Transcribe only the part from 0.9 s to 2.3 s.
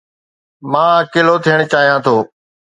اڪيلو ٿيڻ چاهيان ٿو